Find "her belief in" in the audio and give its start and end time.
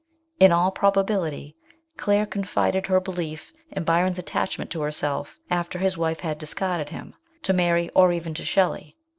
2.87-3.83